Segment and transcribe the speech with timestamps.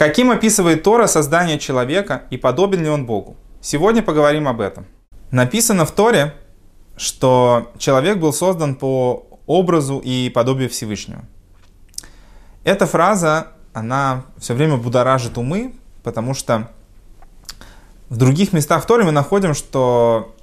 [0.00, 3.36] Каким описывает Тора создание человека и подобен ли он Богу?
[3.60, 4.86] Сегодня поговорим об этом.
[5.30, 6.34] Написано в Торе,
[6.96, 11.26] что человек был создан по образу и подобию Всевышнего.
[12.64, 16.70] Эта фраза, она все время будоражит умы, потому что
[18.08, 20.34] в других местах в Торе мы находим, что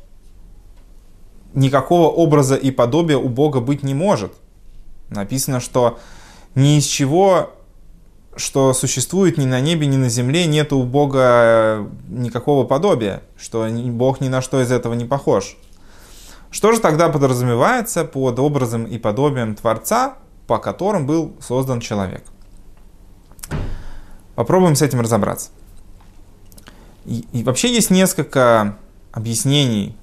[1.55, 4.33] никакого образа и подобия у Бога быть не может.
[5.09, 5.97] Написано, что
[6.53, 7.56] ни из чего
[8.37, 13.67] что существует ни на небе, ни на земле, нет у Бога э, никакого подобия, что
[13.67, 15.57] Бог ни на что из этого не похож.
[16.49, 20.15] Что же тогда подразумевается под образом и подобием Творца,
[20.47, 22.23] по которым был создан человек?
[24.35, 25.49] Попробуем с этим разобраться.
[27.05, 28.77] И, и вообще есть несколько
[29.11, 29.97] объяснений,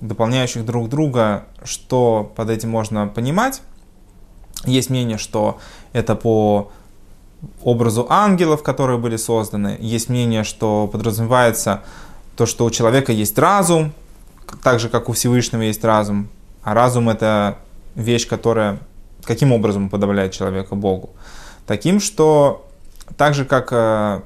[0.00, 3.62] дополняющих друг друга, что под этим можно понимать.
[4.64, 5.58] Есть мнение, что
[5.92, 6.70] это по
[7.62, 9.76] образу ангелов, которые были созданы.
[9.80, 11.82] Есть мнение, что подразумевается
[12.36, 13.92] то, что у человека есть разум,
[14.62, 16.28] так же, как у Всевышнего есть разум.
[16.62, 17.58] А разум— это
[17.94, 18.78] вещь, которая
[19.24, 21.10] каким образом уподобляет человека Богу?
[21.66, 22.66] Таким, что
[23.16, 24.20] так же, как э,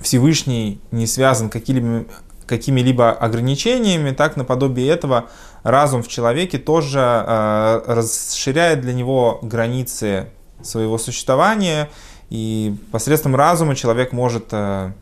[0.00, 2.06] Всевышний не связан какими-либо
[2.46, 5.30] какими-либо ограничениями, так наподобие этого
[5.62, 10.28] разум в человеке тоже э, расширяет для него границы
[10.64, 11.88] своего существования,
[12.30, 14.92] и посредством разума человек может э,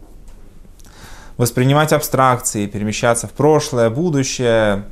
[1.37, 4.85] воспринимать абстракции, перемещаться в прошлое, будущее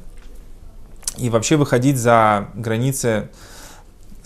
[1.16, 3.28] и вообще выходить за границы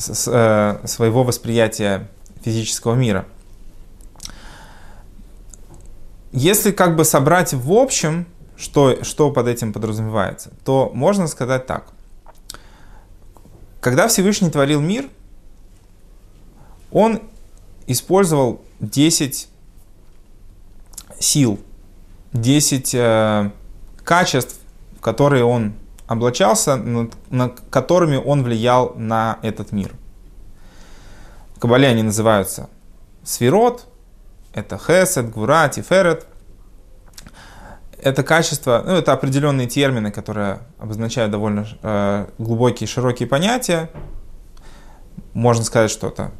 [0.06, 2.08] э, своего восприятия
[2.44, 3.24] физического мира.
[6.32, 11.86] Если как бы собрать в общем, что, что под этим подразумевается, то можно сказать так.
[13.80, 15.08] Когда Всевышний творил мир–
[16.94, 17.20] он
[17.86, 19.48] использовал 10
[21.18, 21.60] сил,
[22.32, 23.50] 10 э,
[24.02, 24.60] качеств,
[24.96, 25.74] в которые он
[26.06, 29.92] облачался, над, над которыми он влиял на этот мир.
[31.56, 32.70] В Кабале они называются
[33.24, 33.86] сферот,
[34.52, 36.26] это хесед, гура, тиферет.
[38.00, 43.90] Это качество, ну, это определенные термины, которые обозначают довольно э, глубокие, широкие понятия.
[45.32, 46.30] Можно сказать, что это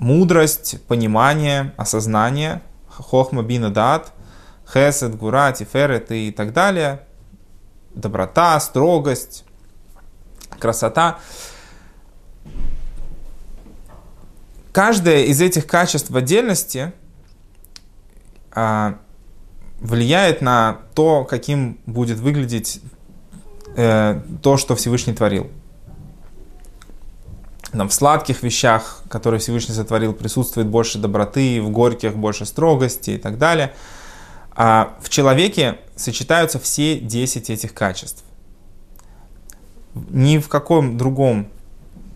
[0.00, 4.12] мудрость, понимание, осознание, хохма бина дат,
[4.66, 7.02] хесед, гура, тиферет и так далее,
[7.94, 9.44] доброта, строгость,
[10.58, 11.18] красота.
[14.72, 16.92] Каждое из этих качеств в отдельности
[18.52, 18.98] а,
[19.80, 22.80] влияет на то, каким будет выглядеть
[23.76, 25.50] э, то, что Всевышний творил
[27.72, 33.18] там, в сладких вещах, которые Всевышний сотворил, присутствует больше доброты, в горьких больше строгости и
[33.18, 33.74] так далее.
[34.52, 38.24] А в человеке сочетаются все 10 этих качеств.
[39.94, 41.48] Ни в каком другом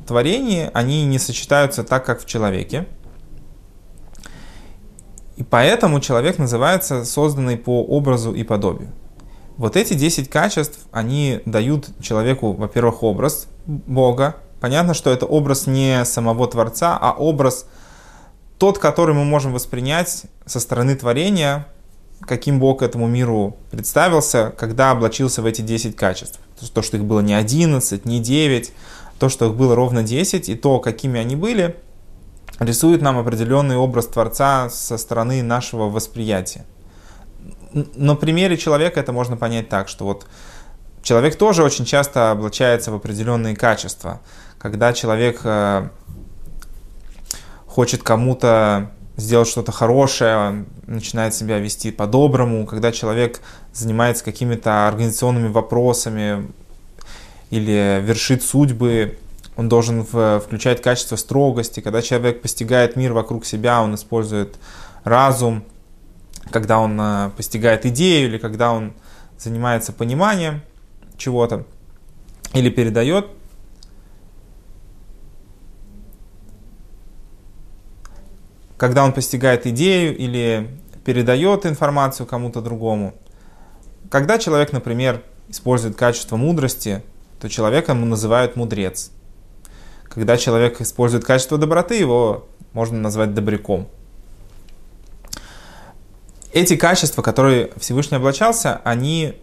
[0.07, 2.87] творении они не сочетаются так, как в человеке.
[5.37, 8.93] И поэтому человек называется созданный по образу и подобию.
[9.57, 16.07] Вот эти 10 качеств, они дают человеку, во-первых, образ Бога, Понятно, что это образ не
[16.07, 17.67] самого Творца, а образ
[18.57, 21.67] тот, который мы можем воспринять со стороны творения,
[22.23, 26.41] каким Бог этому миру представился, когда облачился в эти 10 качеств.
[26.73, 28.73] То, что их было не 11, не 9,
[29.19, 31.77] то, что их было ровно 10, и то, какими они были,
[32.59, 36.65] рисует нам определенный образ Творца со стороны нашего восприятия.
[37.75, 40.27] На примере человека это можно понять так, что вот
[41.05, 44.21] человек тоже очень часто облачается в определенные качества–
[44.65, 45.91] когда человек э,
[47.67, 53.43] хочет кому-то сделать что-то хорошее, начинает себя вести по-доброму, когда человек
[53.75, 56.51] занимается какими-то организационными вопросами
[57.51, 59.19] или вершит судьбы,
[59.55, 61.81] он должен включать качество строгости.
[61.81, 64.57] Когда человек постигает мир вокруг себя, он использует
[65.05, 65.63] разум.
[66.51, 68.95] Когда он э, постигает идею или когда он
[69.37, 70.63] занимается пониманием
[71.17, 71.65] чего-то
[72.53, 73.27] или передает
[78.77, 80.69] когда он постигает идею или
[81.05, 83.15] передает информацию кому-то другому.
[84.11, 87.03] Когда человек, например, использует качество мудрости,
[87.41, 89.11] то человека ему называют мудрец.
[90.05, 93.89] Когда человек использует качество доброты, его можно назвать добряком.
[96.53, 99.35] Эти качества, которые Всевышний облачался, они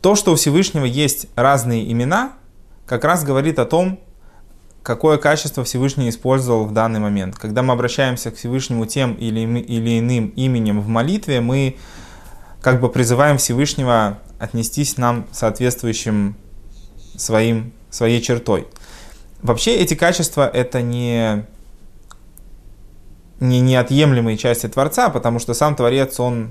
[0.00, 2.32] то, что у Всевышнего есть разные имена–
[2.86, 3.98] как раз говорит о том,
[4.82, 7.36] какое качество Всевышний использовал в данный момент.
[7.36, 11.76] Когда мы обращаемся к Всевышнему тем или, или иным именем в молитве, мы
[12.62, 16.36] как бы призываем Всевышнего отнестись нам соответствующим
[17.16, 18.68] своим, своей чертой.
[19.42, 21.44] Вообще эти качества это не,
[23.40, 26.50] не неотъемлемые части Творца, потому что сам Творец, он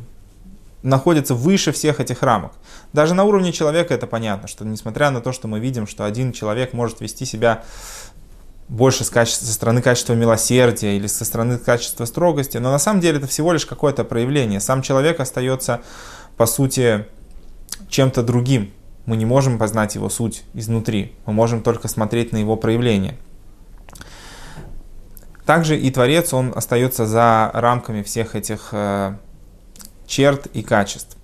[0.83, 2.53] находится выше всех этих рамок.
[2.93, 6.31] Даже на уровне человека это понятно, что несмотря на то, что мы видим, что один
[6.31, 7.63] человек может вести себя
[8.67, 12.99] больше с качества, со стороны качества милосердия или со стороны качества строгости, но на самом
[12.99, 14.59] деле это всего лишь какое-то проявление.
[14.59, 15.81] Сам человек остается,
[16.37, 17.05] по сути,
[17.89, 18.71] чем-то другим.
[19.05, 23.17] Мы не можем познать его суть изнутри, мы можем только смотреть на его проявление.
[25.45, 29.15] Также и Творец, он остается за рамками всех этих э,
[30.07, 31.17] черт и качеств.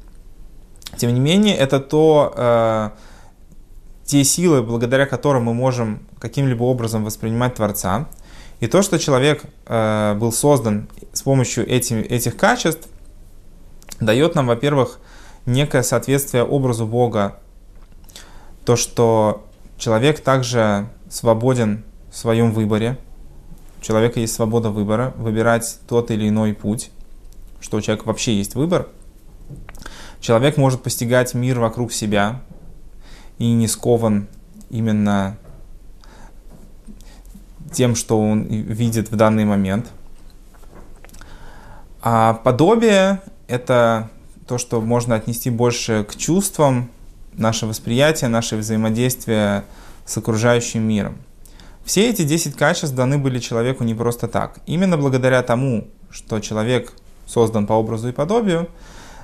[0.98, 2.90] Тем не менее, это то, э,
[4.06, 8.08] те силы, благодаря которым мы можем каким-либо образом воспринимать Творца.
[8.60, 12.88] И то, что человек э, был создан с помощью этих, этих качеств,
[14.00, 15.00] дает нам, во-первых,
[15.46, 17.40] некое соответствие образу Бога.
[18.66, 19.48] То, что
[19.78, 22.98] человек также свободен в своем выборе.
[23.82, 26.92] У человека есть свобода выбора, выбирать тот или иной путь
[27.62, 28.90] что у человека вообще есть выбор,
[30.20, 32.42] человек может постигать мир вокруг себя
[33.38, 34.28] и не скован
[34.70, 35.38] именно
[37.72, 39.88] тем, что он видит в данный момент.
[42.02, 44.10] А подобие— это
[44.48, 46.90] то, что можно отнести больше к чувствам,
[47.34, 49.64] наше восприятие, наше взаимодействие
[50.06, 51.18] с окружающим миром.
[51.84, 54.60] Все эти 10 качеств даны были человеку не просто так.
[54.66, 56.94] Именно благодаря тому, что человек
[57.26, 58.70] создан по образу и подобию,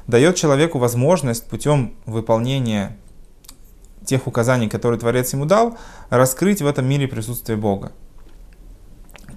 [0.07, 2.97] дает человеку возможность путем выполнения
[4.05, 5.77] тех указаний, которые Творец ему дал,
[6.09, 7.91] раскрыть в этом мире присутствие Бога.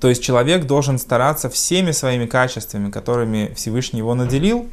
[0.01, 4.69] То есть человек должен стараться всеми своими качествами, которыми Всевышний его наделил,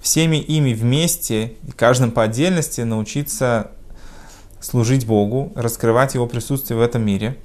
[0.00, 3.72] всеми ими вместе и каждым по отдельности научиться
[4.60, 7.36] служить Богу, раскрывать Его присутствие в этом мире.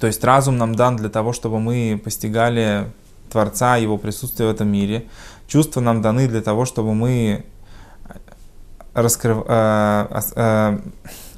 [0.00, 2.90] То есть разум нам дан для того, чтобы мы постигали
[3.30, 5.06] Творца, Его присутствия в этом мире.
[5.46, 7.44] Чувства нам даны для того, чтобы мы
[8.94, 9.44] раскрыв...
[9.48, 10.78] э, э,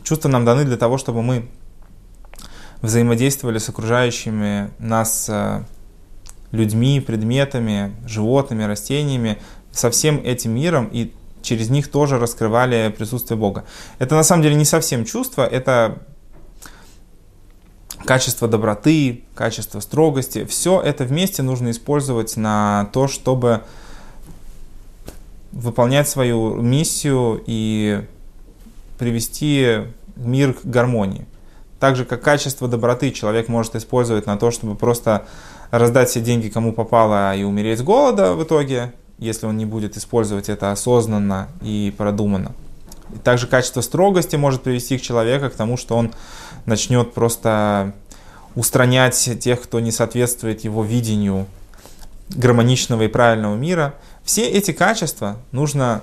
[0.03, 1.49] чувства нам даны для того, чтобы мы
[2.83, 5.62] взаимодействовали с окружающими нас э,
[6.53, 9.39] людьми, предметами, животными, растениями,
[9.73, 11.12] со всем этим миром и
[11.43, 13.65] через них тоже раскрывали присутствие Бога.
[13.99, 15.99] Это на самом деле не совсем чувство, это
[18.05, 23.62] качество доброты, качество строгости, все это вместе нужно использовать на то, чтобы
[25.53, 28.05] выполнять свою миссию и
[28.99, 29.83] привести
[30.17, 31.27] мир к гармонии.
[31.81, 35.27] Так же, как качество доброты человек может использовать на то, чтобы просто
[35.71, 39.97] раздать все деньги, кому попало, и умереть с голода в итоге, если он не будет
[39.97, 42.53] использовать это осознанно и продуманно.
[43.12, 46.12] И также качество строгости может привести к человеку к тому, что он
[46.67, 47.95] начнет просто
[48.55, 51.47] устранять тех, кто не соответствует его видению
[52.31, 53.94] гармоничного и правильного мира.
[54.25, 56.03] Все эти качества нужно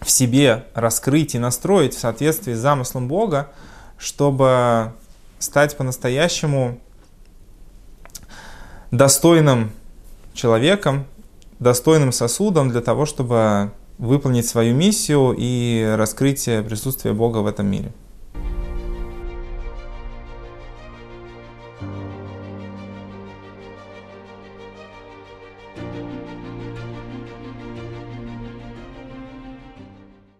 [0.00, 3.48] в себе раскрыть и настроить в соответствии с замыслом Бога,
[3.98, 4.92] чтобы
[5.38, 6.78] стать по-настоящему
[8.90, 9.72] достойным
[10.34, 11.06] человеком,
[11.58, 17.92] достойным сосудом для того, чтобы выполнить свою миссию и раскрыть присутствие Бога в этом мире.